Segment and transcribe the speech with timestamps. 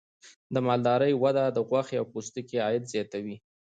[0.53, 3.35] د مالدارۍ وده د غوښې او پوستکي عاید زیاتوي.